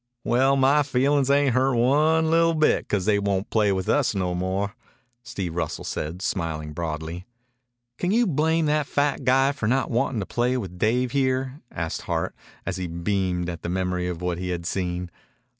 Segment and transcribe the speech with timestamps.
[0.23, 4.33] "Well, my feelin's ain't hurt one li'l' bit because they won't play with us no
[4.33, 4.73] more,"
[5.21, 7.27] Steve Russell said, smiling broadly.
[7.99, 12.01] "Can you blame that fat guy for not wantin' to play with Dave here?" asked
[12.01, 12.33] Hart,
[12.65, 15.11] and he beamed at the memory of what he had seen.